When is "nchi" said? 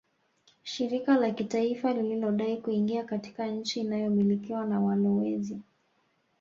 3.47-3.79